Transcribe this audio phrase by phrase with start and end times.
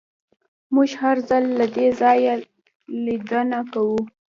[0.73, 2.33] موږ هر ځل له دې ځایه
[3.03, 3.99] لیدنه کوو